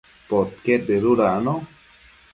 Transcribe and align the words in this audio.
Podquied 0.29 0.81
dëdudacno 0.89 1.55